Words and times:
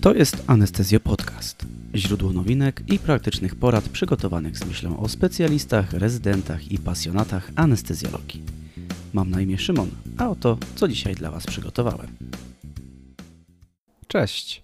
To 0.00 0.14
jest 0.14 0.44
Anestezjo 0.46 1.00
Podcast. 1.00 1.66
Źródło 1.94 2.32
nowinek 2.32 2.82
i 2.92 2.98
praktycznych 2.98 3.54
porad 3.54 3.88
przygotowanych 3.88 4.58
z 4.58 4.64
myślą 4.64 5.00
o 5.00 5.08
specjalistach, 5.08 5.92
rezydentach 5.92 6.72
i 6.72 6.78
pasjonatach 6.78 7.50
anestezjologii. 7.56 8.42
Mam 9.12 9.30
na 9.30 9.40
imię 9.40 9.58
Szymon, 9.58 9.90
a 10.18 10.28
oto 10.28 10.58
co 10.74 10.88
dzisiaj 10.88 11.14
dla 11.14 11.30
Was 11.30 11.46
przygotowałem. 11.46 12.16
Cześć. 14.06 14.62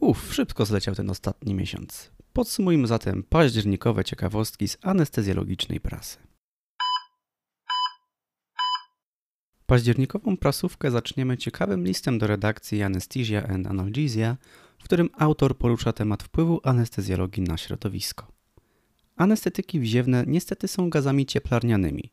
Uff, 0.00 0.34
szybko 0.34 0.64
zleciał 0.66 0.94
ten 0.94 1.10
ostatni 1.10 1.54
miesiąc. 1.54 2.10
Podsumujmy 2.32 2.86
zatem 2.86 3.22
październikowe 3.22 4.04
ciekawostki 4.04 4.68
z 4.68 4.78
anestezjologicznej 4.82 5.80
prasy. 5.80 6.18
Październikową 9.66 10.36
prasówkę 10.36 10.90
zaczniemy 10.90 11.36
ciekawym 11.36 11.84
listem 11.84 12.18
do 12.18 12.26
redakcji 12.26 12.82
Anesthesia 12.82 13.48
and 13.48 13.66
Analgesia, 13.66 14.36
w 14.78 14.84
którym 14.84 15.10
autor 15.18 15.58
porusza 15.58 15.92
temat 15.92 16.22
wpływu 16.22 16.60
anestezjologii 16.64 17.42
na 17.42 17.56
środowisko. 17.56 18.32
Anestetyki 19.16 19.80
wziewne 19.80 20.24
niestety 20.26 20.68
są 20.68 20.90
gazami 20.90 21.26
cieplarnianymi. 21.26 22.12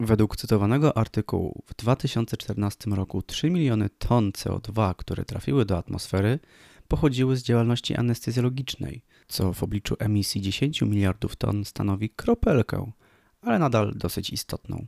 Według 0.00 0.36
cytowanego 0.36 0.96
artykułu 0.96 1.62
w 1.66 1.74
2014 1.74 2.90
roku 2.90 3.22
3 3.22 3.50
miliony 3.50 3.88
ton 3.98 4.30
CO2, 4.30 4.94
które 4.96 5.24
trafiły 5.24 5.64
do 5.64 5.78
atmosfery, 5.78 6.38
pochodziły 6.88 7.36
z 7.36 7.42
działalności 7.42 7.96
anestezjologicznej, 7.96 9.02
co 9.28 9.52
w 9.52 9.62
obliczu 9.62 9.96
emisji 9.98 10.40
10 10.40 10.82
miliardów 10.82 11.36
ton 11.36 11.64
stanowi 11.64 12.10
kropelkę, 12.10 12.92
ale 13.40 13.58
nadal 13.58 13.92
dosyć 13.96 14.30
istotną. 14.30 14.86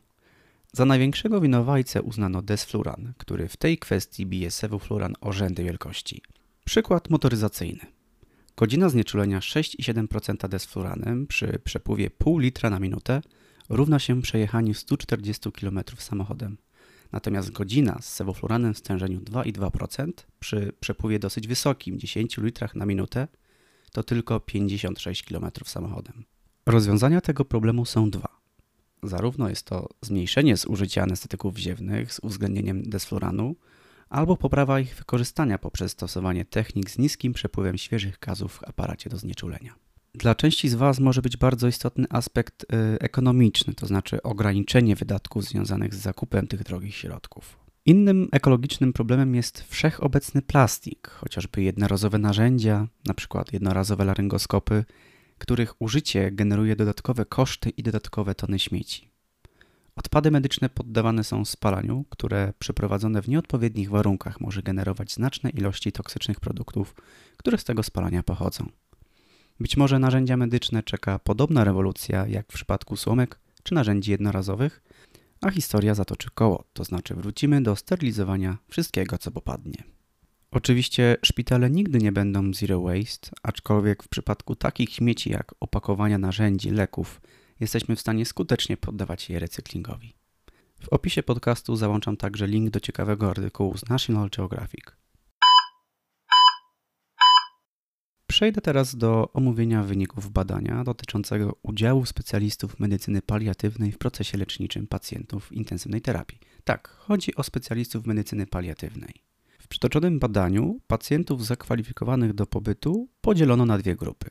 Za 0.73 0.85
największego 0.85 1.41
winowajcę 1.41 2.03
uznano 2.03 2.43
desfluran, 2.43 3.13
który 3.19 3.49
w 3.49 3.57
tej 3.57 3.79
kwestii 3.79 4.27
bije 4.27 4.51
sewufluran 4.51 5.15
o 5.21 5.33
rzędy 5.33 5.65
wielkości. 5.65 6.23
Przykład 6.65 7.11
motoryzacyjny. 7.11 7.87
Godzina 8.57 8.89
znieczulenia 8.89 9.39
6,7% 9.39 10.49
desfluranem 10.49 11.27
przy 11.27 11.59
przepływie 11.65 12.11
pół 12.11 12.39
litra 12.39 12.71
na 12.71 12.81
minutę 12.81 13.23
równa 13.69 13.99
się 13.99 14.23
przejechaniu 14.23 14.75
140 14.75 15.53
km 15.53 15.81
samochodem. 15.99 16.57
Natomiast 17.13 17.53
godzina 17.53 17.99
z 18.01 18.13
sewofluranem 18.13 18.75
w 18.75 18.79
stężeniu 18.79 19.21
2,2% 19.21 20.13
przy 20.41 20.73
przepływie 20.81 21.19
dosyć 21.19 21.49
wysokim 21.49 21.99
10 21.99 22.37
litrach 22.39 22.75
na 22.75 22.87
minutę 22.87 23.29
to 23.93 24.03
tylko 24.03 24.41
56 24.41 25.23
km 25.23 25.51
samochodem. 25.65 26.25
Rozwiązania 26.67 27.21
tego 27.21 27.45
problemu 27.45 27.85
są 27.85 28.11
dwa. 28.11 28.41
Zarówno 29.03 29.49
jest 29.49 29.67
to 29.67 29.89
zmniejszenie 30.03 30.57
zużycia 30.57 31.03
anestetyków 31.03 31.55
wziewnych 31.55 32.13
z 32.13 32.19
uwzględnieniem 32.19 32.83
desfluranu, 32.83 33.57
albo 34.15 34.37
poprawa 34.37 34.81
ich 34.81 34.95
wykorzystania 34.95 35.59
poprzez 35.59 35.93
stosowanie 35.93 36.45
technik 36.45 36.91
z 36.91 36.99
niskim 36.99 37.33
przepływem 37.33 37.79
świeżych 37.79 38.19
gazów 38.19 38.53
w 38.53 38.65
aparacie 38.69 39.11
do 39.11 39.19
znieczulenia. 39.19 39.75
Dla 40.15 40.35
części 40.35 40.69
z 40.69 40.75
Was 40.75 41.01
może 41.01 41.23
być 41.23 41.37
bardzo 41.37 41.69
istotny 41.69 42.07
aspekt 42.11 42.63
y, 42.63 42.67
ekonomiczny, 43.01 43.75
to 43.75 43.87
znaczy 43.87 44.23
ograniczenie 44.23 44.97
wydatków 44.97 45.45
związanych 45.45 45.95
z 45.95 45.99
zakupem 45.99 46.47
tych 46.47 46.63
drogich 46.63 46.95
środków. 46.95 47.59
Innym 47.87 48.29
ekologicznym 48.33 48.93
problemem 48.93 49.35
jest 49.35 49.65
wszechobecny 49.69 50.43
plastik, 50.43 51.09
chociażby 51.09 51.63
jednorazowe 51.63 52.19
narzędzia, 52.19 52.89
np. 53.07 53.45
jednorazowe 53.53 54.05
laryngoskopy, 54.05 54.85
których 55.39 55.83
użycie 55.83 56.33
generuje 56.33 56.77
dodatkowe 56.77 57.27
koszty 57.27 57.71
i 57.71 57.83
dodatkowe 57.83 58.35
tony 58.35 58.59
śmieci. 58.59 59.14
Odpady 59.97 60.31
medyczne 60.31 60.69
poddawane 60.69 61.25
są 61.25 61.45
spalaniu, 61.45 62.05
które 62.11 62.53
przeprowadzone 62.59 63.23
w 63.23 63.29
nieodpowiednich 63.29 63.91
warunkach 63.91 64.41
może 64.41 64.63
generować 64.63 65.13
znaczne 65.13 65.51
ilości 65.51 65.93
toksycznych 65.93 66.41
produktów, 66.41 66.95
które 67.37 67.59
z 67.59 67.65
tego 67.65 67.83
spalania 67.83 68.23
pochodzą. 68.23 68.67
Być 69.61 69.77
może 69.77 69.99
narzędzia 69.99 70.37
medyczne 70.37 70.83
czeka 70.83 71.19
podobna 71.19 71.65
rewolucja 71.65 72.27
jak 72.27 72.47
w 72.47 72.55
przypadku 72.55 72.97
słomek 72.97 73.41
czy 73.63 73.75
narzędzi 73.75 74.11
jednorazowych, 74.11 74.83
a 75.41 75.51
historia 75.51 75.95
zatoczy 75.95 76.29
koło, 76.35 76.65
to 76.73 76.85
znaczy 76.85 77.15
wrócimy 77.15 77.63
do 77.63 77.77
sterylizowania 77.77 78.59
wszystkiego, 78.69 79.19
co 79.19 79.31
popadnie. 79.31 79.85
Oczywiście 80.51 81.17
szpitale 81.23 81.71
nigdy 81.71 81.99
nie 81.99 82.13
będą 82.13 82.55
zero 82.55 82.81
waste, 82.81 83.31
aczkolwiek 83.43 84.03
w 84.03 84.09
przypadku 84.09 84.57
takich 84.57 84.91
śmieci 84.91 85.31
jak 85.31 85.55
opakowania 85.61 86.19
narzędzi, 86.19 86.71
leków, 86.71 87.21
jesteśmy 87.61 87.97
w 87.97 88.01
stanie 88.01 88.27
skutecznie 88.27 88.77
poddawać 88.77 89.31
je 89.31 89.39
recyklingowi. 89.39 90.15
W 90.81 90.89
opisie 90.89 91.23
podcastu 91.23 91.77
załączam 91.77 92.17
także 92.17 92.47
link 92.47 92.71
do 92.71 92.81
ciekawego 92.81 93.31
artykułu 93.31 93.79
z 93.79 93.89
National 93.89 94.31
Geographic. 94.37 94.85
Przejdę 98.27 98.61
teraz 98.61 98.97
do 98.97 99.33
omówienia 99.33 99.83
wyników 99.83 100.31
badania 100.31 100.85
dotyczącego 100.85 101.57
udziału 101.63 102.07
specjalistów 102.07 102.81
medycyny 102.81 103.23
paliatywnej 103.23 103.93
w 103.93 103.99
procesie 103.99 104.39
leczniczym 104.39 104.87
pacjentów 104.87 105.53
intensywnej 105.53 106.01
terapii. 106.01 106.39
Tak, 106.65 106.89
chodzi 106.89 107.35
o 107.35 107.43
specjalistów 107.43 108.07
medycyny 108.07 108.47
paliatywnej. 108.47 109.15
W 109.59 109.69
przytoczonym 109.69 110.19
badaniu 110.19 110.81
pacjentów 110.87 111.47
zakwalifikowanych 111.47 112.33
do 112.33 112.47
pobytu 112.47 113.09
podzielono 113.21 113.67
na 113.67 113.79
dwie 113.79 113.97
grupy. 113.97 114.31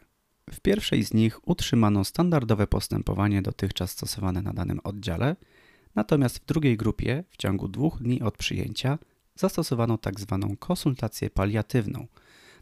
W 0.54 0.60
pierwszej 0.60 1.04
z 1.04 1.14
nich 1.14 1.48
utrzymano 1.48 2.04
standardowe 2.04 2.68
postępowanie 2.68 3.42
dotychczas 3.42 3.92
stosowane 3.92 4.42
na 4.42 4.54
danym 4.54 4.80
oddziale, 4.84 5.36
natomiast 5.96 6.38
w 6.38 6.46
drugiej 6.46 6.78
grupie 6.78 7.24
w 7.30 7.38
ciągu 7.38 7.68
dwóch 7.68 8.02
dni 8.02 8.22
od 8.22 8.38
przyjęcia 8.38 9.00
zastosowano 9.36 9.98
tzw. 9.98 10.38
Tak 10.42 10.60
konsultację 10.60 11.30
paliatywną, 11.30 12.08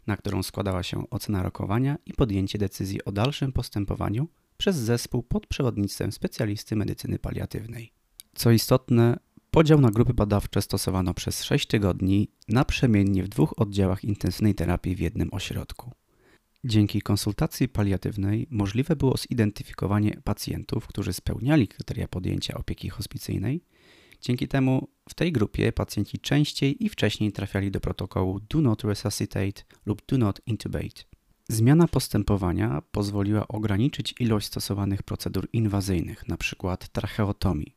na 0.06 0.16
którą 0.16 0.42
składała 0.42 0.82
się 0.82 1.10
ocena 1.10 1.42
rokowania 1.42 1.96
i 2.06 2.12
podjęcie 2.12 2.58
decyzji 2.58 3.04
o 3.04 3.12
dalszym 3.12 3.52
postępowaniu 3.52 4.28
przez 4.56 4.76
zespół 4.76 5.22
pod 5.22 5.46
przewodnictwem 5.46 6.12
specjalisty 6.12 6.76
medycyny 6.76 7.18
paliatywnej. 7.18 7.92
Co 8.34 8.50
istotne, 8.50 9.18
Podział 9.50 9.80
na 9.80 9.90
grupy 9.90 10.14
badawcze 10.14 10.62
stosowano 10.62 11.14
przez 11.14 11.44
6 11.44 11.66
tygodni 11.66 12.28
naprzemiennie 12.48 13.22
w 13.22 13.28
dwóch 13.28 13.54
oddziałach 13.56 14.04
intensywnej 14.04 14.54
terapii 14.54 14.94
w 14.94 15.00
jednym 15.00 15.28
ośrodku. 15.32 15.92
Dzięki 16.64 17.02
konsultacji 17.02 17.68
paliatywnej 17.68 18.46
możliwe 18.50 18.96
było 18.96 19.16
zidentyfikowanie 19.16 20.20
pacjentów, 20.24 20.86
którzy 20.86 21.12
spełniali 21.12 21.68
kryteria 21.68 22.08
podjęcia 22.08 22.54
opieki 22.54 22.88
hospicyjnej. 22.88 23.64
Dzięki 24.20 24.48
temu 24.48 24.88
w 25.08 25.14
tej 25.14 25.32
grupie 25.32 25.72
pacjenci 25.72 26.18
częściej 26.18 26.84
i 26.84 26.88
wcześniej 26.88 27.32
trafiali 27.32 27.70
do 27.70 27.80
protokołu 27.80 28.40
Do 28.40 28.60
Not 28.60 28.84
Resuscitate 28.84 29.62
lub 29.86 30.02
Do 30.06 30.18
Not 30.18 30.40
Intubate. 30.46 31.02
Zmiana 31.48 31.88
postępowania 31.88 32.82
pozwoliła 32.90 33.48
ograniczyć 33.48 34.14
ilość 34.20 34.46
stosowanych 34.46 35.02
procedur 35.02 35.48
inwazyjnych, 35.52 36.24
np. 36.28 36.76
tracheotomii, 36.92 37.76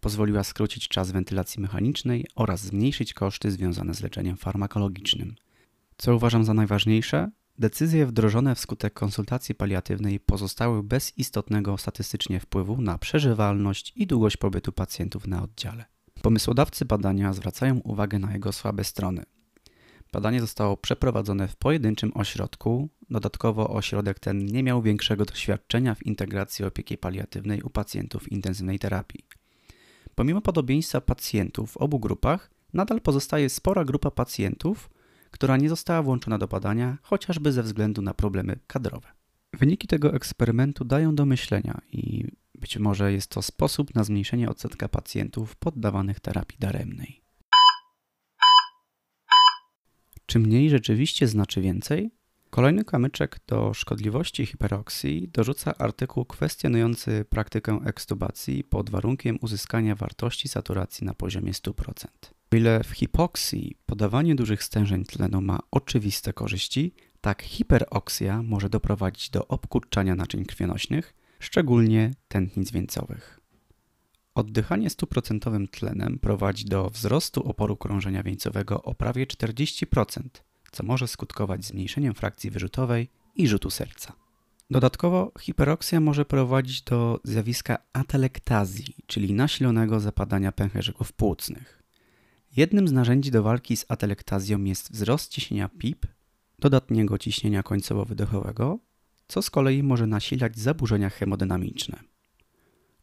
pozwoliła 0.00 0.44
skrócić 0.44 0.88
czas 0.88 1.12
wentylacji 1.12 1.62
mechanicznej 1.62 2.26
oraz 2.34 2.60
zmniejszyć 2.60 3.14
koszty 3.14 3.50
związane 3.50 3.94
z 3.94 4.02
leczeniem 4.02 4.36
farmakologicznym. 4.36 5.34
Co 5.96 6.14
uważam 6.16 6.44
za 6.44 6.54
najważniejsze, 6.54 7.30
decyzje 7.58 8.06
wdrożone 8.06 8.54
wskutek 8.54 8.94
konsultacji 8.94 9.54
paliatywnej 9.54 10.20
pozostały 10.20 10.82
bez 10.82 11.18
istotnego 11.18 11.78
statystycznie 11.78 12.40
wpływu 12.40 12.80
na 12.80 12.98
przeżywalność 12.98 13.92
i 13.96 14.06
długość 14.06 14.36
pobytu 14.36 14.72
pacjentów 14.72 15.26
na 15.26 15.42
oddziale. 15.42 15.84
Pomysłodawcy 16.22 16.84
badania 16.84 17.32
zwracają 17.32 17.78
uwagę 17.78 18.18
na 18.18 18.32
jego 18.32 18.52
słabe 18.52 18.84
strony. 18.84 19.22
Badanie 20.12 20.40
zostało 20.40 20.76
przeprowadzone 20.76 21.48
w 21.48 21.56
pojedynczym 21.56 22.12
ośrodku. 22.14 22.88
Dodatkowo 23.10 23.70
ośrodek 23.70 24.18
ten 24.18 24.46
nie 24.46 24.62
miał 24.62 24.82
większego 24.82 25.24
doświadczenia 25.24 25.94
w 25.94 26.06
integracji 26.06 26.64
opieki 26.64 26.98
paliatywnej 26.98 27.62
u 27.62 27.70
pacjentów 27.70 28.32
intensywnej 28.32 28.78
terapii. 28.78 29.24
Pomimo 30.14 30.40
podobieństwa 30.40 31.00
pacjentów 31.00 31.72
w 31.72 31.76
obu 31.76 31.98
grupach, 31.98 32.50
nadal 32.72 33.00
pozostaje 33.00 33.50
spora 33.50 33.84
grupa 33.84 34.10
pacjentów, 34.10 34.90
która 35.34 35.56
nie 35.56 35.68
została 35.68 36.02
włączona 36.02 36.38
do 36.38 36.48
badania, 36.48 36.98
chociażby 37.02 37.52
ze 37.52 37.62
względu 37.62 38.02
na 38.02 38.14
problemy 38.14 38.58
kadrowe. 38.66 39.08
Wyniki 39.52 39.88
tego 39.88 40.14
eksperymentu 40.14 40.84
dają 40.84 41.14
do 41.14 41.26
myślenia 41.26 41.80
i 41.92 42.24
być 42.54 42.78
może 42.78 43.12
jest 43.12 43.30
to 43.30 43.42
sposób 43.42 43.94
na 43.94 44.04
zmniejszenie 44.04 44.50
odsetka 44.50 44.88
pacjentów 44.88 45.56
poddawanych 45.56 46.20
terapii 46.20 46.58
daremnej. 46.58 47.22
Czy 50.26 50.38
mniej 50.38 50.70
rzeczywiście 50.70 51.28
znaczy 51.28 51.60
więcej? 51.60 52.10
Kolejny 52.50 52.84
kamyczek 52.84 53.40
do 53.46 53.74
szkodliwości 53.74 54.46
hiperoksji 54.46 55.28
dorzuca 55.28 55.78
artykuł 55.78 56.24
kwestionujący 56.24 57.24
praktykę 57.30 57.80
ekstubacji 57.84 58.64
pod 58.64 58.90
warunkiem 58.90 59.38
uzyskania 59.40 59.94
wartości 59.94 60.48
saturacji 60.48 61.06
na 61.06 61.14
poziomie 61.14 61.52
100%. 61.52 62.06
O 62.54 62.56
ile 62.56 62.84
w 62.84 62.90
hipoksji 62.90 63.76
podawanie 63.86 64.34
dużych 64.34 64.62
stężeń 64.62 65.04
tlenu 65.04 65.40
ma 65.40 65.58
oczywiste 65.70 66.32
korzyści, 66.32 66.94
tak 67.20 67.42
hiperoksja 67.42 68.42
może 68.42 68.70
doprowadzić 68.70 69.30
do 69.30 69.48
obkurczania 69.48 70.14
naczyń 70.14 70.44
krwionośnych, 70.44 71.14
szczególnie 71.38 72.10
tętnic 72.28 72.70
wieńcowych. 72.70 73.40
Oddychanie 74.34 74.88
100% 74.88 75.68
tlenem 75.68 76.18
prowadzi 76.18 76.64
do 76.64 76.90
wzrostu 76.90 77.48
oporu 77.48 77.76
krążenia 77.76 78.22
wieńcowego 78.22 78.82
o 78.82 78.94
prawie 78.94 79.26
40%, 79.26 80.20
co 80.72 80.82
może 80.82 81.08
skutkować 81.08 81.64
zmniejszeniem 81.64 82.14
frakcji 82.14 82.50
wyrzutowej 82.50 83.08
i 83.34 83.48
rzutu 83.48 83.70
serca. 83.70 84.12
Dodatkowo 84.70 85.32
hiperoksja 85.40 86.00
może 86.00 86.24
prowadzić 86.24 86.82
do 86.82 87.20
zjawiska 87.24 87.78
atelektazji, 87.92 88.96
czyli 89.06 89.32
nasilonego 89.32 90.00
zapadania 90.00 90.52
pęcherzyków 90.52 91.12
płucnych. 91.12 91.83
Jednym 92.56 92.88
z 92.88 92.92
narzędzi 92.92 93.30
do 93.30 93.42
walki 93.42 93.76
z 93.76 93.84
atelektazją 93.88 94.64
jest 94.64 94.92
wzrost 94.92 95.30
ciśnienia 95.30 95.68
PIP, 95.68 96.06
dodatniego 96.58 97.18
ciśnienia 97.18 97.62
końcowo-wydechowego, 97.62 98.78
co 99.28 99.42
z 99.42 99.50
kolei 99.50 99.82
może 99.82 100.06
nasilać 100.06 100.58
zaburzenia 100.58 101.10
hemodynamiczne. 101.10 101.98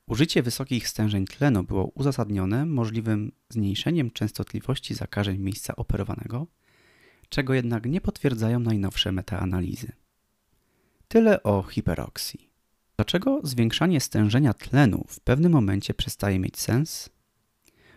Użycie 0.07 0.43
wysokich 0.43 0.87
stężeń 0.87 1.25
tlenu 1.25 1.63
było 1.63 1.85
uzasadnione 1.85 2.65
możliwym 2.65 3.31
zmniejszeniem 3.49 4.11
częstotliwości 4.11 4.93
zakażeń 4.93 5.37
miejsca 5.37 5.75
operowanego, 5.75 6.47
czego 7.29 7.53
jednak 7.53 7.85
nie 7.85 8.01
potwierdzają 8.01 8.59
najnowsze 8.59 9.11
metaanalizy. 9.11 9.91
Tyle 11.07 11.43
o 11.43 11.63
hiperoksji. 11.63 12.49
Dlaczego 12.95 13.39
zwiększanie 13.43 14.01
stężenia 14.01 14.53
tlenu 14.53 15.05
w 15.07 15.19
pewnym 15.19 15.51
momencie 15.51 15.93
przestaje 15.93 16.39
mieć 16.39 16.59
sens? 16.59 17.09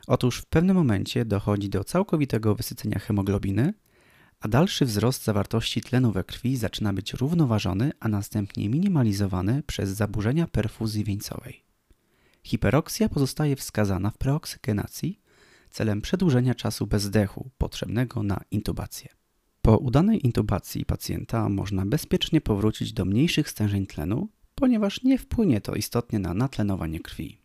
Otóż 0.07 0.39
w 0.39 0.47
pewnym 0.47 0.77
momencie 0.77 1.25
dochodzi 1.25 1.69
do 1.69 1.85
całkowitego 1.85 2.55
wysycenia 2.55 2.99
hemoglobiny, 2.99 3.75
a 4.41 4.49
dalszy 4.49 4.85
wzrost 4.85 5.25
zawartości 5.25 5.81
tlenu 5.81 6.13
we 6.13 6.25
krwi 6.25 6.57
zaczyna 6.57 6.93
być 6.93 7.13
równoważony, 7.13 7.93
a 8.01 8.09
następnie 8.09 8.69
minimalizowany 8.69 9.63
przez 9.63 9.91
zaburzenia 9.91 10.47
perfuzji 10.47 11.05
wieńcowej. 11.05 11.65
Hiperoksja 12.43 13.09
pozostaje 13.09 13.57
wskazana 13.57 14.11
w 14.11 14.19
preoksygenacji 14.19 15.21
celem 15.71 16.01
przedłużenia 16.01 16.55
czasu 16.55 16.87
bezdechu 16.87 17.51
potrzebnego 17.59 18.23
na 18.23 18.41
intubację. 18.51 19.09
Po 19.63 19.79
udanej 19.79 20.27
intubacji 20.27 20.85
pacjenta 20.85 21.49
można 21.49 21.87
bezpiecznie 21.87 22.41
powrócić 22.41 22.93
do 22.93 23.05
mniejszych 23.05 23.51
stężeń 23.51 23.87
tlenu, 23.87 24.29
ponieważ 24.55 25.03
nie 25.03 25.19
wpłynie 25.19 25.61
to 25.61 25.75
istotnie 25.75 26.19
na 26.19 26.35
natlenowanie 26.35 27.01
krwi. 27.01 27.39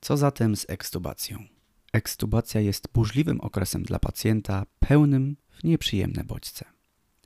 Co 0.00 0.16
zatem 0.16 0.56
z 0.56 0.66
ekstubacją? 0.68 1.55
Ekstubacja 1.96 2.60
jest 2.60 2.88
burzliwym 2.92 3.40
okresem 3.40 3.82
dla 3.82 3.98
pacjenta, 3.98 4.66
pełnym 4.78 5.36
w 5.50 5.64
nieprzyjemne 5.64 6.24
bodźce. 6.24 6.64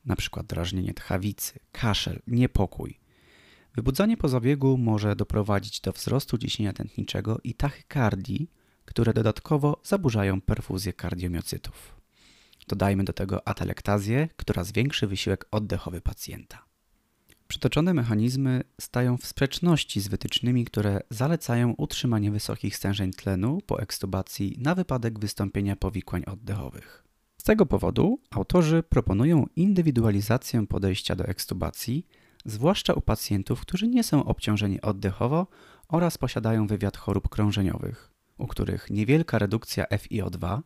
Na 0.05 0.17
przykład 0.17 0.47
drażnienie 0.47 0.95
tchawicy, 0.95 1.59
kaszel, 1.73 2.21
niepokój. 2.27 3.01
Wybudzanie 3.75 4.17
po 4.17 4.29
zabiegu 4.29 4.79
może 4.79 5.17
doprowadzić 5.17 5.81
do 5.81 5.93
wzrostu 5.93 6.39
ciśnienia 6.39 6.73
tętniczego 6.73 7.39
i 7.45 7.55
tachykardii, 7.55 8.51
które 8.85 9.13
dodatkowo 9.13 9.81
zaburzają 9.85 10.41
perfuzję 10.41 10.93
kardiomiocytów. 10.93 11.97
Dodajmy 12.69 13.05
do 13.05 13.13
tego 13.13 13.49
atelektazję, 13.49 14.29
która 14.37 14.65
zwiększy 14.65 15.07
wysiłek 15.07 15.45
oddechowy 15.51 16.01
pacjenta. 16.01 16.70
Przytoczone 17.51 17.95
mechanizmy 17.95 18.63
stają 18.81 19.17
w 19.17 19.27
sprzeczności 19.27 20.01
z 20.01 20.09
wytycznymi, 20.09 20.65
które 20.65 21.01
zalecają 21.11 21.75
utrzymanie 21.79 22.31
wysokich 22.31 22.77
stężeń 22.77 23.13
tlenu 23.13 23.59
po 23.67 23.81
ekstubacji 23.81 24.57
na 24.59 24.75
wypadek 24.75 25.19
wystąpienia 25.19 25.77
powikłań 25.77 26.23
oddechowych. 26.27 27.05
Z 27.39 27.43
tego 27.43 27.67
powodu 27.67 28.21
autorzy 28.31 28.83
proponują 28.83 29.47
indywidualizację 29.57 30.67
podejścia 30.67 31.17
do 31.17 31.25
ekstubacji, 31.25 32.07
zwłaszcza 32.45 32.93
u 32.93 33.01
pacjentów, 33.01 33.61
którzy 33.61 33.89
nie 33.89 34.05
są 34.05 34.25
obciążeni 34.25 34.81
oddechowo 34.81 35.47
oraz 35.89 36.19
posiadają 36.19 36.67
wywiad 36.67 36.97
chorób 36.97 37.29
krążeniowych, 37.29 38.11
u 38.39 38.47
których 38.47 38.91
niewielka 38.91 39.39
redukcja 39.39 39.85
FiO2, 39.85 40.61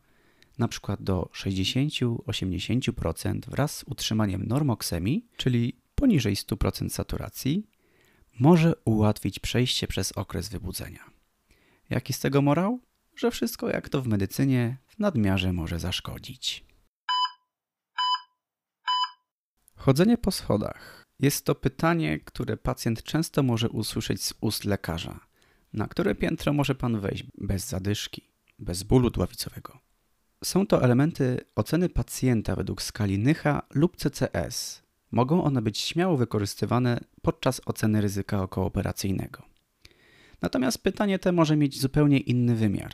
np. 0.59 0.97
do 0.99 1.29
60-80% 1.33 3.49
wraz 3.49 3.77
z 3.77 3.83
utrzymaniem 3.87 4.47
normoksemii, 4.47 5.25
czyli 5.37 5.84
poniżej 6.05 6.35
100% 6.35 6.89
saturacji, 6.89 7.67
może 8.39 8.75
ułatwić 8.75 9.39
przejście 9.39 9.87
przez 9.87 10.11
okres 10.11 10.49
wybudzenia. 10.49 10.99
Jaki 11.89 12.13
z 12.13 12.19
tego 12.19 12.41
morał? 12.41 12.79
Że 13.15 13.31
wszystko 13.31 13.69
jak 13.69 13.89
to 13.89 14.01
w 14.01 14.07
medycynie 14.07 14.77
w 14.87 14.99
nadmiarze 14.99 15.53
może 15.53 15.79
zaszkodzić. 15.79 16.65
Chodzenie 19.75 20.17
po 20.17 20.31
schodach. 20.31 21.05
Jest 21.19 21.45
to 21.45 21.55
pytanie, 21.55 22.19
które 22.19 22.57
pacjent 22.57 23.03
często 23.03 23.43
może 23.43 23.69
usłyszeć 23.69 24.23
z 24.23 24.33
ust 24.41 24.65
lekarza. 24.65 25.19
Na 25.73 25.87
które 25.87 26.15
piętro 26.15 26.53
może 26.53 26.75
pan 26.75 26.99
wejść 26.99 27.23
bez 27.37 27.67
zadyszki, 27.67 28.21
bez 28.59 28.83
bólu 28.83 29.09
dławicowego? 29.09 29.79
Są 30.43 30.67
to 30.67 30.83
elementy 30.83 31.39
oceny 31.55 31.89
pacjenta 31.89 32.55
według 32.55 32.81
skali 32.81 33.19
Nycha 33.19 33.61
lub 33.73 33.97
CCS, 33.97 34.84
Mogą 35.15 35.43
one 35.43 35.61
być 35.61 35.77
śmiało 35.79 36.17
wykorzystywane 36.17 36.99
podczas 37.21 37.61
oceny 37.65 38.01
ryzyka 38.01 38.41
okooperacyjnego. 38.41 39.43
Natomiast 40.41 40.83
pytanie 40.83 41.19
te 41.19 41.31
może 41.31 41.55
mieć 41.57 41.81
zupełnie 41.81 42.19
inny 42.19 42.55
wymiar. 42.55 42.91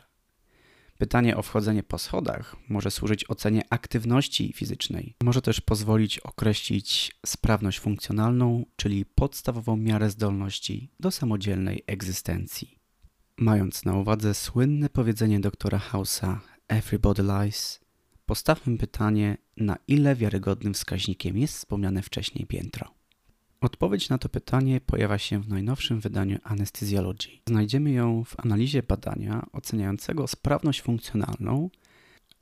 Pytanie 0.98 1.36
o 1.36 1.42
wchodzenie 1.42 1.82
po 1.82 1.98
schodach 1.98 2.56
może 2.68 2.90
służyć 2.90 3.30
ocenie 3.30 3.62
aktywności 3.70 4.52
fizycznej. 4.52 5.14
Może 5.22 5.42
też 5.42 5.60
pozwolić 5.60 6.18
określić 6.18 7.16
sprawność 7.26 7.80
funkcjonalną, 7.80 8.64
czyli 8.76 9.04
podstawową 9.04 9.76
miarę 9.76 10.10
zdolności 10.10 10.90
do 11.00 11.10
samodzielnej 11.10 11.84
egzystencji. 11.86 12.78
Mając 13.36 13.84
na 13.84 13.96
uwadze 13.96 14.34
słynne 14.34 14.88
powiedzenie 14.88 15.40
doktora 15.40 15.78
Hausa 15.78 16.40
Everybody 16.68 17.22
lies, 17.22 17.81
Postawmy 18.26 18.78
pytanie, 18.78 19.36
na 19.56 19.76
ile 19.88 20.16
wiarygodnym 20.16 20.74
wskaźnikiem 20.74 21.38
jest 21.38 21.54
wspomniane 21.56 22.02
wcześniej 22.02 22.46
piętro. 22.46 22.88
Odpowiedź 23.60 24.08
na 24.08 24.18
to 24.18 24.28
pytanie 24.28 24.80
pojawia 24.80 25.18
się 25.18 25.42
w 25.42 25.48
najnowszym 25.48 26.00
wydaniu 26.00 26.38
Anesthesiology. 26.44 27.28
Znajdziemy 27.48 27.90
ją 27.90 28.24
w 28.24 28.40
analizie 28.40 28.82
badania 28.82 29.46
oceniającego 29.52 30.28
sprawność 30.28 30.82
funkcjonalną, 30.82 31.70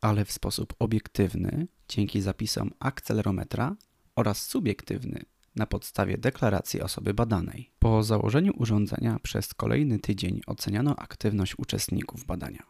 ale 0.00 0.24
w 0.24 0.32
sposób 0.32 0.74
obiektywny 0.78 1.66
dzięki 1.88 2.20
zapisom 2.20 2.70
akcelerometra 2.78 3.76
oraz 4.16 4.46
subiektywny 4.46 5.22
na 5.56 5.66
podstawie 5.66 6.18
deklaracji 6.18 6.80
osoby 6.80 7.14
badanej. 7.14 7.70
Po 7.78 8.02
założeniu 8.02 8.52
urządzenia 8.56 9.18
przez 9.22 9.54
kolejny 9.54 9.98
tydzień 9.98 10.40
oceniano 10.46 10.96
aktywność 10.96 11.58
uczestników 11.58 12.24
badania. 12.24 12.69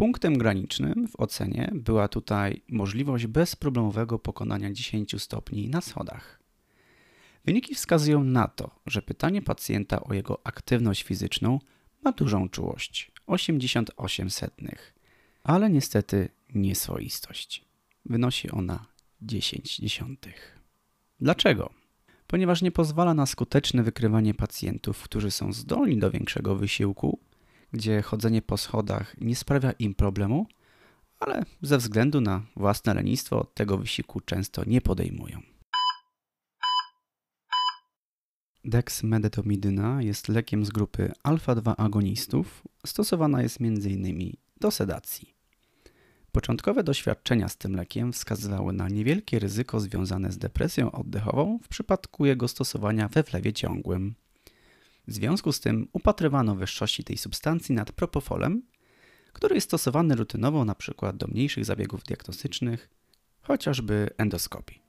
Punktem 0.00 0.38
granicznym 0.38 1.08
w 1.08 1.20
ocenie 1.20 1.70
była 1.74 2.08
tutaj 2.08 2.62
możliwość 2.68 3.26
bezproblemowego 3.26 4.18
pokonania 4.18 4.72
10 4.72 5.22
stopni 5.22 5.68
na 5.68 5.80
schodach. 5.80 6.40
Wyniki 7.44 7.74
wskazują 7.74 8.24
na 8.24 8.48
to, 8.48 8.70
że 8.86 9.02
pytanie 9.02 9.42
pacjenta 9.42 10.04
o 10.04 10.14
jego 10.14 10.40
aktywność 10.44 11.02
fizyczną 11.02 11.58
ma 12.04 12.12
dużą 12.12 12.48
czułość 12.48 13.12
88 13.26 14.30
setnych, 14.30 14.94
ale 15.42 15.70
niestety 15.70 16.28
nieswoistość. 16.54 17.64
Wynosi 18.04 18.50
ona 18.50 18.86
10 19.22 19.76
dziesiątych. 19.76 20.58
Dlaczego? 21.20 21.70
Ponieważ 22.26 22.62
nie 22.62 22.70
pozwala 22.70 23.14
na 23.14 23.26
skuteczne 23.26 23.82
wykrywanie 23.82 24.34
pacjentów, 24.34 25.02
którzy 25.02 25.30
są 25.30 25.52
zdolni 25.52 25.98
do 25.98 26.10
większego 26.10 26.56
wysiłku 26.56 27.18
gdzie 27.72 28.02
chodzenie 28.02 28.42
po 28.42 28.56
schodach 28.56 29.20
nie 29.20 29.36
sprawia 29.36 29.72
im 29.72 29.94
problemu, 29.94 30.46
ale 31.20 31.44
ze 31.62 31.78
względu 31.78 32.20
na 32.20 32.42
własne 32.56 32.94
lenistwo 32.94 33.44
tego 33.54 33.78
wysiłku 33.78 34.20
często 34.20 34.64
nie 34.66 34.80
podejmują. 34.80 35.40
Dexmedetomydyna 38.64 40.02
jest 40.02 40.28
lekiem 40.28 40.64
z 40.64 40.70
grupy 40.70 41.12
alfa-2 41.22 41.74
agonistów. 41.78 42.62
Stosowana 42.86 43.42
jest 43.42 43.60
m.in. 43.60 44.36
do 44.60 44.70
sedacji. 44.70 45.34
Początkowe 46.32 46.84
doświadczenia 46.84 47.48
z 47.48 47.56
tym 47.56 47.76
lekiem 47.76 48.12
wskazywały 48.12 48.72
na 48.72 48.88
niewielkie 48.88 49.38
ryzyko 49.38 49.80
związane 49.80 50.32
z 50.32 50.38
depresją 50.38 50.92
oddechową 50.92 51.58
w 51.62 51.68
przypadku 51.68 52.26
jego 52.26 52.48
stosowania 52.48 53.08
we 53.08 53.22
wlewie 53.22 53.52
ciągłym. 53.52 54.14
W 55.10 55.12
związku 55.12 55.52
z 55.52 55.60
tym 55.60 55.88
upatrywano 55.92 56.54
wyższości 56.56 57.04
tej 57.04 57.16
substancji 57.16 57.74
nad 57.74 57.92
propofolem, 57.92 58.62
który 59.32 59.54
jest 59.54 59.66
stosowany 59.66 60.14
rutynowo 60.14 60.62
np. 60.62 61.12
do 61.14 61.26
mniejszych 61.26 61.64
zabiegów 61.64 62.02
diagnostycznych, 62.02 62.90
chociażby 63.40 64.10
endoskopii. 64.18 64.82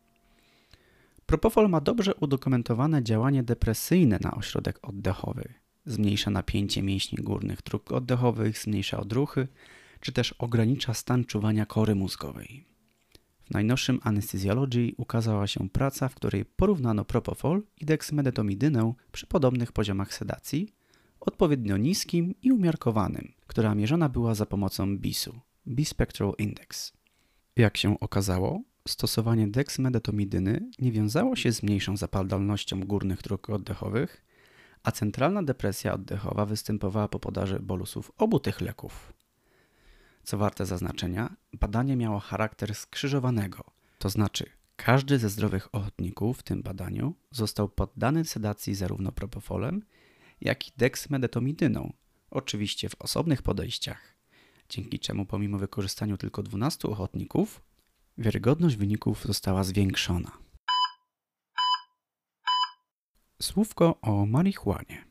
Propofol 1.26 1.70
ma 1.70 1.82
dobrze 1.82 2.16
udokumentowane 2.16 3.04
działanie 3.04 3.44
depresyjne 3.44 4.20
na 4.22 4.32
ośrodek 4.32 4.80
oddechowy. 4.82 5.54
Zmniejsza 5.86 6.32
napięcie 6.32 6.84
mięśni 6.84 7.18
górnych 7.24 7.62
dróg 7.62 7.92
oddechowych, 7.92 8.58
zmniejsza 8.58 9.00
odruchy, 9.00 9.48
czy 10.00 10.12
też 10.12 10.34
ogranicza 10.34 10.94
stan 10.94 11.26
czuwania 11.26 11.66
kory 11.66 11.96
mózgowej. 11.96 12.71
W 13.52 13.54
najnowszym 13.54 14.00
Anesthesiology 14.04 14.92
ukazała 14.98 15.48
się 15.48 15.70
praca, 15.70 16.10
w 16.10 16.16
której 16.16 16.46
porównano 16.46 17.06
propofol 17.06 17.64
i 17.82 17.86
dexmedetomidynę 17.86 18.94
przy 19.12 19.28
podobnych 19.28 19.72
poziomach 19.72 20.14
sedacji, 20.14 20.70
odpowiednio 21.20 21.78
niskim 21.78 22.36
i 22.42 22.52
umiarkowanym, 22.52 23.34
która 23.48 23.76
mierzona 23.76 24.10
była 24.10 24.36
za 24.36 24.46
pomocą 24.46 24.98
BIS-u, 24.98 25.40
Bispectral 25.68 26.34
Index. 26.38 26.94
Jak 27.56 27.78
się 27.78 28.00
okazało, 28.00 28.62
stosowanie 28.88 29.48
deksmedetomidyny 29.48 30.70
nie 30.80 30.92
wiązało 30.92 31.36
się 31.36 31.52
z 31.52 31.64
mniejszą 31.64 31.98
zapadalnością 31.98 32.80
górnych 32.80 33.22
dróg 33.22 33.50
oddechowych, 33.50 34.26
a 34.84 34.92
centralna 34.92 35.44
depresja 35.44 35.94
oddechowa 35.94 36.46
występowała 36.46 37.08
po 37.08 37.20
podaży 37.20 37.60
bolusów 37.60 38.12
obu 38.18 38.40
tych 38.40 38.62
leków. 38.62 39.14
Co 40.24 40.38
warte 40.38 40.66
zaznaczenia, 40.66 41.36
badanie 41.54 41.96
miało 41.96 42.20
charakter 42.20 42.76
skrzyżowanego, 42.76 43.64
to 43.98 44.10
znaczy 44.10 44.46
każdy 44.76 45.20
ze 45.20 45.30
zdrowych 45.30 45.76
ochotników 45.76 46.40
w 46.40 46.44
tym 46.44 46.62
badaniu 46.64 47.14
został 47.32 47.70
poddany 47.70 48.26
sedacji 48.26 48.76
zarówno 48.76 49.12
propofolem, 49.12 49.82
jak 50.42 50.68
i 50.68 50.72
dexmedetomidyną, 50.78 51.94
oczywiście 52.32 52.90
w 52.90 53.02
osobnych 53.02 53.42
podejściach, 53.42 54.16
dzięki 54.70 55.00
czemu 55.00 55.26
pomimo 55.26 55.58
wykorzystania 55.58 56.18
tylko 56.18 56.44
12 56.44 56.88
ochotników, 56.88 57.62
wiarygodność 58.18 58.76
wyników 58.76 59.24
została 59.26 59.64
zwiększona. 59.64 60.32
Słówko 63.42 64.02
o 64.02 64.26
marihuanie. 64.26 65.11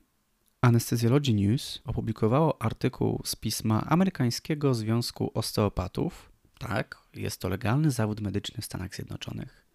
Anesthesiology 0.63 1.35
News 1.35 1.83
opublikowało 1.85 2.63
artykuł 2.63 3.23
z 3.25 3.37
pisma 3.37 3.85
Amerykańskiego 3.85 4.75
Związku 4.75 5.31
Osteopatów. 5.35 6.33
Tak, 6.59 6.99
jest 7.15 7.41
to 7.41 7.49
legalny 7.49 7.91
zawód 7.91 8.21
medyczny 8.21 8.63
w 8.63 8.65
Stanach 8.65 8.95
Zjednoczonych. 8.95 9.67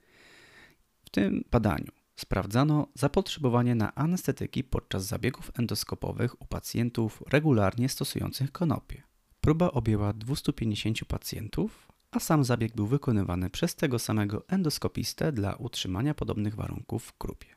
W 1.06 1.10
tym 1.10 1.44
badaniu 1.52 1.92
sprawdzano 2.16 2.88
zapotrzebowanie 2.94 3.76
na 3.76 3.96
anestetyki 3.96 4.64
podczas 4.64 5.06
zabiegów 5.06 5.52
endoskopowych 5.60 6.42
u 6.42 6.46
pacjentów 6.46 7.24
regularnie 7.30 7.90
stosujących 7.90 8.52
konopie. 8.52 9.04
Próba 9.42 9.72
objęła 9.72 10.14
250 10.14 11.06
pacjentów, 11.06 11.92
a 12.12 12.20
sam 12.20 12.44
zabieg 12.44 12.76
był 12.76 12.88
wykonywany 12.88 13.50
przez 13.50 13.76
tego 13.76 14.00
samego 14.00 14.48
endoskopistę 14.48 15.32
dla 15.32 15.56
utrzymania 15.56 16.14
podobnych 16.14 16.56
warunków 16.56 17.04
w 17.04 17.18
grupie. 17.20 17.55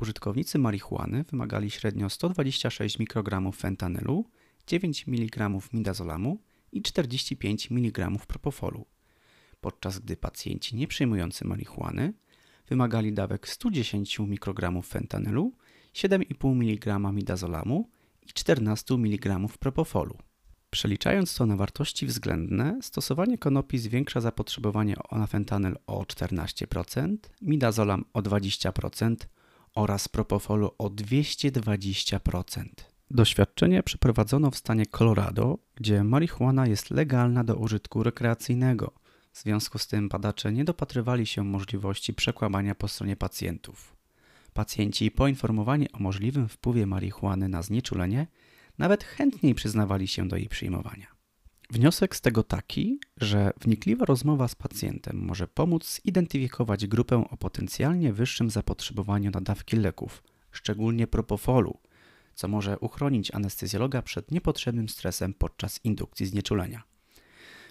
Użytkownicy 0.00 0.58
marihuany 0.58 1.24
wymagali 1.24 1.70
średnio 1.70 2.10
126 2.10 2.98
mikrogramów 2.98 3.56
fentanylu, 3.56 4.24
9 4.66 5.04
mg 5.08 5.50
midazolamu 5.72 6.38
i 6.72 6.82
45 6.82 7.70
mg 7.70 8.10
propofolu, 8.26 8.86
podczas 9.60 9.98
gdy 9.98 10.16
pacjenci 10.16 10.76
nie 10.76 10.86
przyjmujący 10.86 11.46
marihuany 11.46 12.12
wymagali 12.68 13.12
dawek 13.12 13.48
110 13.48 14.18
mikrogramów 14.18 14.86
fentanylu, 14.86 15.52
7,5 15.94 16.52
mg 16.52 16.98
midazolamu 16.98 17.90
i 18.22 18.32
14 18.32 18.94
mg 18.94 19.38
propofolu. 19.58 20.18
Przeliczając 20.70 21.34
to 21.34 21.46
na 21.46 21.56
wartości 21.56 22.06
względne, 22.06 22.78
stosowanie 22.82 23.38
konopi 23.38 23.78
zwiększa 23.78 24.20
zapotrzebowanie 24.20 24.96
na 25.12 25.26
fentanyl 25.26 25.76
o 25.86 26.02
14%, 26.02 27.16
midazolam 27.42 28.04
o 28.12 28.20
20%, 28.20 29.16
oraz 29.74 30.08
propofolu 30.08 30.70
o 30.78 30.88
220%. 30.88 32.64
Doświadczenie 33.10 33.82
przeprowadzono 33.82 34.50
w 34.50 34.56
stanie 34.56 34.86
Colorado, 34.86 35.58
gdzie 35.74 36.04
marihuana 36.04 36.66
jest 36.66 36.90
legalna 36.90 37.44
do 37.44 37.56
użytku 37.56 38.02
rekreacyjnego. 38.02 38.92
W 39.32 39.38
związku 39.42 39.78
z 39.78 39.86
tym 39.86 40.08
badacze 40.08 40.52
nie 40.52 40.64
dopatrywali 40.64 41.26
się 41.26 41.44
możliwości 41.44 42.14
przekłamania 42.14 42.74
po 42.74 42.88
stronie 42.88 43.16
pacjentów. 43.16 43.96
Pacjenci 44.52 45.10
poinformowani 45.10 45.92
o 45.92 45.98
możliwym 45.98 46.48
wpływie 46.48 46.86
marihuany 46.86 47.48
na 47.48 47.62
znieczulenie 47.62 48.26
nawet 48.78 49.04
chętniej 49.04 49.54
przyznawali 49.54 50.08
się 50.08 50.28
do 50.28 50.36
jej 50.36 50.48
przyjmowania. 50.48 51.19
Wniosek 51.70 52.16
z 52.16 52.20
tego 52.20 52.42
taki, 52.42 53.00
że 53.16 53.52
wnikliwa 53.60 54.04
rozmowa 54.04 54.48
z 54.48 54.54
pacjentem 54.54 55.16
może 55.16 55.48
pomóc 55.48 56.00
zidentyfikować 56.04 56.86
grupę 56.86 57.16
o 57.30 57.36
potencjalnie 57.36 58.12
wyższym 58.12 58.50
zapotrzebowaniu 58.50 59.30
na 59.30 59.40
dawki 59.40 59.76
leków, 59.76 60.22
szczególnie 60.50 61.06
propofolu, 61.06 61.78
co 62.34 62.48
może 62.48 62.78
uchronić 62.78 63.34
anestezjologa 63.34 64.02
przed 64.02 64.30
niepotrzebnym 64.30 64.88
stresem 64.88 65.34
podczas 65.34 65.80
indukcji 65.84 66.26
znieczulenia. 66.26 66.82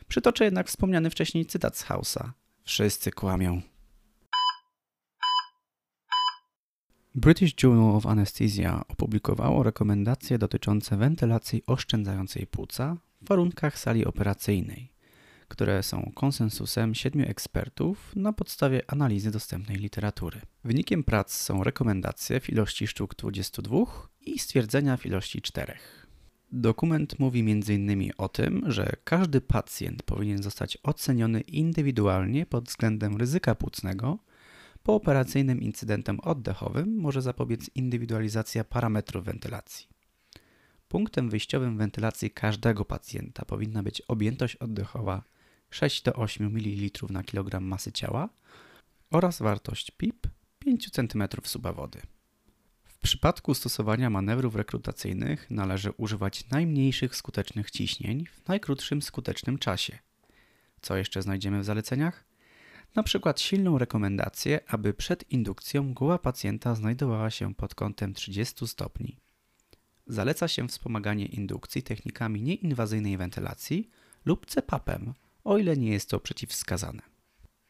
Przytoczę 0.07 0.45
jednak 0.45 0.67
wspomniany 0.67 1.09
wcześniej 1.09 1.45
cytat 1.45 1.77
z 1.77 1.83
Hausa. 1.83 2.33
Wszyscy 2.63 3.11
kłamią. 3.11 3.61
British 7.15 7.63
Journal 7.63 7.95
of 7.95 8.05
Anesthesia 8.05 8.83
opublikowało 8.87 9.63
rekomendacje 9.63 10.37
dotyczące 10.37 10.97
wentylacji 10.97 11.63
oszczędzającej 11.67 12.47
płuca 12.47 12.97
w 13.21 13.27
warunkach 13.27 13.79
sali 13.79 14.05
operacyjnej, 14.05 14.93
które 15.47 15.83
są 15.83 16.11
konsensusem 16.15 16.95
siedmiu 16.95 17.25
ekspertów 17.29 18.15
na 18.15 18.33
podstawie 18.33 18.81
analizy 18.91 19.31
dostępnej 19.31 19.77
literatury. 19.77 20.41
Wynikiem 20.63 21.03
prac 21.03 21.33
są 21.33 21.63
rekomendacje 21.63 22.39
w 22.39 22.49
ilości 22.49 22.87
sztuk 22.87 23.15
22 23.15 23.77
i 24.21 24.39
stwierdzenia 24.39 24.97
w 24.97 25.05
ilości 25.05 25.41
4. 25.41 25.73
Dokument 26.51 27.19
mówi 27.19 27.39
m.in. 27.39 28.11
o 28.17 28.29
tym, 28.29 28.63
że 28.67 28.91
każdy 29.03 29.41
pacjent 29.41 30.03
powinien 30.03 30.43
zostać 30.43 30.77
oceniony 30.83 31.41
indywidualnie 31.41 32.45
pod 32.45 32.65
względem 32.65 33.17
ryzyka 33.17 33.55
płucnego. 33.55 34.19
Po 34.83 34.95
operacyjnym 34.95 35.61
incydentem 35.61 36.19
oddechowym 36.19 36.95
może 36.97 37.21
zapobiec 37.21 37.69
indywidualizacja 37.75 38.63
parametrów 38.63 39.25
wentylacji. 39.25 39.98
Punktem 40.89 41.29
wyjściowym 41.29 41.77
wentylacji 41.77 42.31
każdego 42.31 42.85
pacjenta 42.85 43.45
powinna 43.45 43.83
być 43.83 44.01
objętość 44.01 44.55
oddechowa 44.55 45.23
6 45.69 46.01
do 46.01 46.13
8 46.13 46.55
ml 46.55 47.07
na 47.09 47.23
kilogram 47.23 47.63
masy 47.63 47.91
ciała 47.91 48.29
oraz 49.11 49.39
wartość 49.39 49.91
PIP 49.91 50.27
5 50.59 50.89
cm 50.89 51.23
suba 51.43 51.73
wody. 51.73 52.01
W 52.83 52.97
przypadku 52.97 53.53
stosowania 53.53 54.09
manewrów 54.09 54.55
rekrutacyjnych 54.55 55.51
należy 55.51 55.91
używać 55.91 56.49
najmniejszych 56.49 57.15
skutecznych 57.15 57.71
ciśnień 57.71 58.25
w 58.25 58.47
najkrótszym 58.47 59.01
skutecznym 59.01 59.57
czasie. 59.57 59.99
Co 60.81 60.97
jeszcze 60.97 61.21
znajdziemy 61.21 61.59
w 61.59 61.65
zaleceniach? 61.65 62.25
Na 62.95 63.03
przykład 63.03 63.41
silną 63.41 63.77
rekomendację, 63.77 64.59
aby 64.67 64.93
przed 64.93 65.31
indukcją 65.31 65.93
głowa 65.93 66.19
pacjenta 66.19 66.75
znajdowała 66.75 67.29
się 67.29 67.55
pod 67.55 67.75
kątem 67.75 68.13
30 68.13 68.67
stopni 68.67 69.28
zaleca 70.09 70.47
się 70.47 70.67
wspomaganie 70.67 71.25
indukcji 71.25 71.83
technikami 71.83 72.41
nieinwazyjnej 72.41 73.17
wentylacji 73.17 73.89
lub 74.25 74.45
CPAP-em, 74.45 75.13
o 75.43 75.57
ile 75.57 75.77
nie 75.77 75.91
jest 75.91 76.09
to 76.09 76.19
przeciwwskazane. 76.19 77.01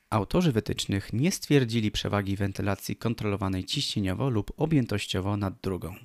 Autorzy 0.09 0.51
wytycznych 0.51 1.13
nie 1.13 1.31
stwierdzili 1.31 1.91
przewagi 1.91 2.35
wentylacji 2.35 2.95
kontrolowanej 2.95 3.63
ciśnieniowo 3.65 4.29
lub 4.29 4.51
objętościowo 4.57 5.37
nad 5.37 5.61
drugą. 5.61 5.95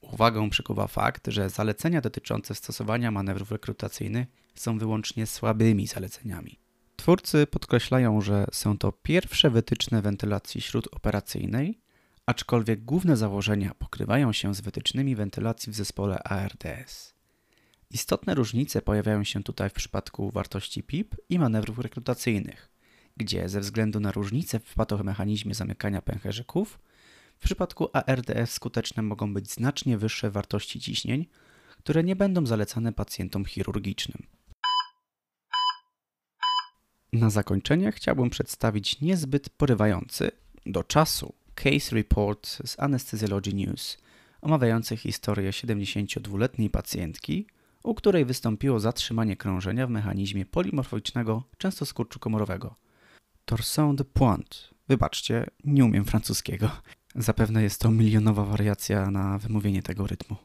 Uwagę 0.00 0.50
przykuwa 0.50 0.86
fakt, 0.86 1.28
że 1.28 1.50
zalecenia 1.50 2.00
dotyczące 2.00 2.54
stosowania 2.54 3.10
manewrów 3.10 3.50
rekrutacyjnych 3.50 4.28
są 4.54 4.78
wyłącznie 4.78 5.26
słabymi 5.26 5.86
zaleceniami. 5.86 6.58
Twórcy 6.96 7.46
podkreślają, 7.46 8.20
że 8.20 8.46
są 8.52 8.78
to 8.78 8.92
pierwsze 8.92 9.50
wytyczne 9.50 10.02
wentylacji 10.02 10.60
śródoperacyjnej, 10.60 11.78
aczkolwiek 12.26 12.84
główne 12.84 13.16
założenia 13.16 13.74
pokrywają 13.74 14.32
się 14.32 14.54
z 14.54 14.60
wytycznymi 14.60 15.16
wentylacji 15.16 15.72
w 15.72 15.76
zespole 15.76 16.22
ARDS. 16.22 17.14
Istotne 17.90 18.34
różnice 18.34 18.82
pojawiają 18.82 19.24
się 19.24 19.42
tutaj 19.42 19.70
w 19.70 19.72
przypadku 19.72 20.30
wartości 20.30 20.82
PIP 20.82 21.16
i 21.28 21.38
manewrów 21.38 21.78
rekrutacyjnych, 21.78 22.70
gdzie 23.16 23.48
ze 23.48 23.60
względu 23.60 24.00
na 24.00 24.12
różnice 24.12 24.60
w 24.60 24.74
patomechanizmie 24.74 25.54
zamykania 25.54 26.02
pęcherzyków, 26.02 26.78
w 27.38 27.44
przypadku 27.44 27.88
ARDS 27.92 28.52
skuteczne 28.52 29.02
mogą 29.02 29.34
być 29.34 29.50
znacznie 29.50 29.98
wyższe 29.98 30.30
wartości 30.30 30.80
ciśnień, 30.80 31.26
które 31.78 32.04
nie 32.04 32.16
będą 32.16 32.46
zalecane 32.46 32.92
pacjentom 32.92 33.44
chirurgicznym. 33.44 34.26
Na 37.12 37.30
zakończenie 37.30 37.92
chciałbym 37.92 38.30
przedstawić 38.30 39.00
niezbyt 39.00 39.50
porywający 39.50 40.30
do 40.66 40.84
czasu 40.84 41.34
Case 41.54 41.96
Report 41.96 42.46
z 42.46 42.80
Anesthesiology 42.80 43.54
News, 43.54 43.98
omawiający 44.40 44.96
historię 44.96 45.50
72-letniej 45.50 46.70
pacjentki, 46.70 47.46
u 47.82 47.94
której 47.94 48.24
wystąpiło 48.24 48.80
zatrzymanie 48.80 49.36
krążenia 49.36 49.86
w 49.86 49.90
mechanizmie 49.90 50.46
polimorfoicznego 50.46 51.42
częstoskurczu 51.58 52.18
komorowego. 52.18 52.74
Torsion 53.44 53.96
de 53.96 54.04
Pointe. 54.04 54.56
Wybaczcie, 54.88 55.46
nie 55.64 55.84
umiem 55.84 56.04
francuskiego. 56.04 56.70
Zapewne 57.14 57.62
jest 57.62 57.80
to 57.80 57.90
milionowa 57.90 58.44
wariacja 58.44 59.10
na 59.10 59.38
wymówienie 59.38 59.82
tego 59.82 60.06
rytmu. 60.06 60.36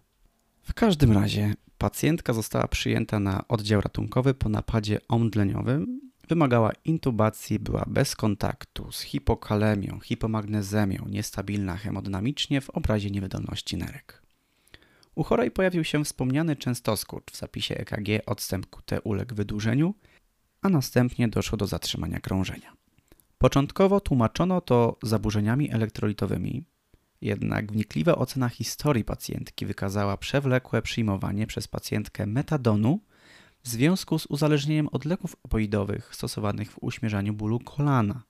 W 0.64 0.74
każdym 0.74 1.12
razie 1.12 1.54
pacjentka 1.78 2.34
została 2.34 2.68
przyjęta 2.68 3.20
na 3.20 3.48
oddział 3.48 3.82
ratunkowy 3.82 4.34
po 4.34 4.50
napadzie 4.50 5.00
omdleniowym 5.08 6.07
Wymagała 6.30 6.72
intubacji, 6.86 7.60
była 7.60 7.86
bez 7.88 8.16
kontaktu, 8.16 8.92
z 8.92 9.02
hipokalemią, 9.02 10.00
hipomagnezemią, 10.00 11.06
niestabilna 11.10 11.78
hemodynamicznie 11.78 12.62
w 12.62 12.70
obrazie 12.70 13.10
niewydolności 13.10 13.78
nerek. 13.78 14.22
U 15.16 15.24
chorej 15.24 15.52
pojawił 15.52 15.84
się 15.84 16.04
wspomniany 16.04 16.56
częstoskurcz 16.56 17.32
w 17.32 17.38
zapisie 17.38 17.76
EKG, 17.78 18.26
odstęp 18.26 18.66
QT 18.66 18.92
uległ 19.04 19.36
wydłużeniu, 19.36 19.94
a 20.62 20.70
następnie 20.70 21.28
doszło 21.28 21.58
do 21.58 21.68
zatrzymania 21.68 22.20
krążenia. 22.20 22.74
Początkowo 23.38 24.00
tłumaczono 24.00 24.62
to 24.62 24.98
zaburzeniami 25.04 25.72
elektrolitowymi, 25.72 26.64
jednak 27.22 27.72
wnikliwa 27.72 28.16
ocena 28.16 28.50
historii 28.50 29.04
pacjentki 29.04 29.66
wykazała 29.66 30.18
przewlekłe 30.18 30.82
przyjmowanie 30.82 31.48
przez 31.48 31.68
pacjentkę 31.68 32.26
metadonu 32.26 33.00
w 33.68 33.70
związku 33.70 34.20
z 34.20 34.26
uzależnieniem 34.26 34.88
od 34.88 35.06
leków 35.06 35.36
opoidowych 35.44 36.16
stosowanych 36.16 36.72
w 36.72 36.78
uśmierzaniu 36.82 37.34
bólu 37.34 37.60
kolana. 37.60 38.24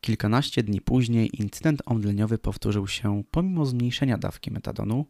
Kilkanaście 0.00 0.62
dni 0.62 0.80
później 0.80 1.30
incydent 1.40 1.82
omdleniowy 1.86 2.38
powtórzył 2.38 2.86
się 2.86 3.22
pomimo 3.30 3.66
zmniejszenia 3.66 4.18
dawki 4.18 4.50
metadonu, 4.50 5.06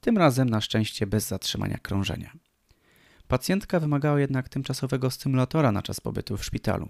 tym 0.00 0.18
razem 0.18 0.50
na 0.50 0.60
szczęście 0.60 1.06
bez 1.06 1.28
zatrzymania 1.28 1.78
krążenia. 1.78 2.32
Pacjentka 3.28 3.80
wymagała 3.80 4.20
jednak 4.20 4.48
tymczasowego 4.48 5.10
stymulatora 5.10 5.72
na 5.72 5.82
czas 5.82 6.00
pobytu 6.00 6.36
w 6.36 6.44
szpitalu. 6.44 6.88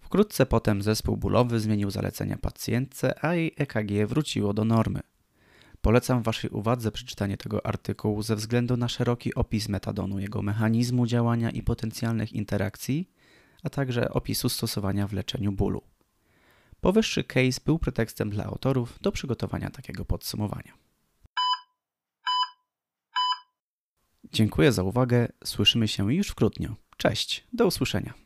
Wkrótce 0.00 0.46
potem 0.46 0.82
zespół 0.82 1.16
bólowy 1.16 1.60
zmienił 1.60 1.90
zalecenia 1.90 2.36
pacjentce, 2.36 3.24
a 3.24 3.34
jej 3.34 3.54
EKG 3.56 4.06
wróciło 4.06 4.54
do 4.54 4.64
normy. 4.64 5.00
Polecam 5.84 6.22
Waszej 6.22 6.50
uwadze 6.50 6.92
przeczytanie 6.92 7.36
tego 7.36 7.66
artykułu 7.66 8.22
ze 8.22 8.36
względu 8.36 8.76
na 8.76 8.88
szeroki 8.88 9.34
opis 9.34 9.68
metadonu, 9.68 10.18
jego 10.18 10.42
mechanizmu 10.42 11.06
działania 11.06 11.50
i 11.50 11.62
potencjalnych 11.62 12.32
interakcji, 12.32 13.10
a 13.62 13.70
także 13.70 14.08
opisu 14.10 14.48
stosowania 14.48 15.06
w 15.06 15.12
leczeniu 15.12 15.52
bólu. 15.52 15.82
Powyższy 16.80 17.24
case 17.24 17.60
był 17.64 17.78
pretekstem 17.78 18.30
dla 18.30 18.44
autorów 18.44 18.98
do 19.00 19.12
przygotowania 19.12 19.70
takiego 19.70 20.04
podsumowania. 20.04 20.72
Dziękuję 24.32 24.72
za 24.72 24.82
uwagę. 24.82 25.28
Słyszymy 25.44 25.88
się 25.88 26.14
już 26.14 26.28
wkrótce. 26.28 26.74
Cześć, 26.96 27.44
do 27.52 27.66
usłyszenia. 27.66 28.23